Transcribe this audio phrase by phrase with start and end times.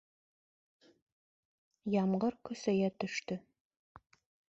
[1.99, 3.43] Ямғыр көсәйә төштө.